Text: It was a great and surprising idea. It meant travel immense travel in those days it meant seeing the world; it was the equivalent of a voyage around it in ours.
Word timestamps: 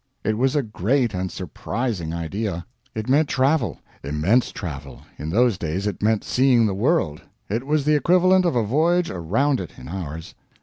It 0.23 0.35
was 0.35 0.55
a 0.55 0.63
great 0.63 1.13
and 1.13 1.31
surprising 1.31 2.11
idea. 2.11 2.65
It 2.95 3.07
meant 3.07 3.29
travel 3.29 3.77
immense 4.03 4.51
travel 4.51 5.03
in 5.19 5.29
those 5.29 5.59
days 5.59 5.85
it 5.85 6.01
meant 6.01 6.23
seeing 6.23 6.65
the 6.65 6.73
world; 6.73 7.21
it 7.49 7.67
was 7.67 7.85
the 7.85 7.93
equivalent 7.95 8.43
of 8.43 8.55
a 8.55 8.63
voyage 8.63 9.11
around 9.11 9.59
it 9.59 9.73
in 9.77 9.87
ours. 9.87 10.33